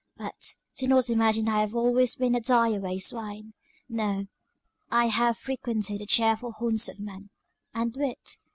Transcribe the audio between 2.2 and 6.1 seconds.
a die away swain. No: I have frequented the